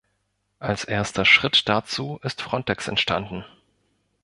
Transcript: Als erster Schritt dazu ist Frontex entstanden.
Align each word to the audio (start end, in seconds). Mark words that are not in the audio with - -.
Als 0.57 0.83
erster 0.83 1.25
Schritt 1.25 1.69
dazu 1.69 2.19
ist 2.23 2.41
Frontex 2.41 2.87
entstanden. 2.87 3.45